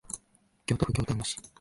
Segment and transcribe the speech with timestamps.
[0.65, 1.37] 京都府京丹後市